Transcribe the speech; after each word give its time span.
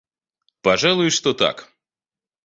Пожалуй, 0.61 1.11
что 1.11 1.35
так. 1.35 1.71